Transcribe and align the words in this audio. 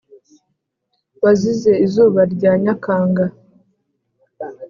wazize 1.23 1.71
izuba 1.85 2.21
rya 2.33 2.51
nyakanga. 2.63 3.25